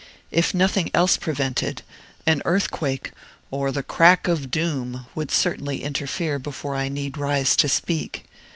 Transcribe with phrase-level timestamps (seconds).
[0.31, 1.83] If nothing else prevented,
[2.25, 3.11] an earthquake
[3.51, 8.25] or the crack of doom would certainly interfere before I need rise to speak.